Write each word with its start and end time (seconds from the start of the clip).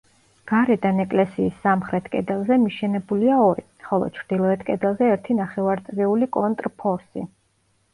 გარედან 0.51 1.03
ეკლესიის 1.03 1.59
სამხრეთ 1.65 2.07
კედელზე 2.15 2.59
მიშენებულია 2.65 3.39
ორი, 3.45 3.67
ხოლო 3.91 4.11
ჩრდილოეთ 4.19 4.67
კედელზე 4.73 5.15
ერთი 5.17 5.41
ნახევარწრიული 5.45 6.35
კონტრფორსი. 6.43 7.33